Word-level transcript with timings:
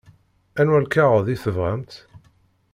Anwa 0.59 0.77
lkaɣeḍ 0.83 1.27
i 1.29 1.35
tebɣamt? 1.43 1.93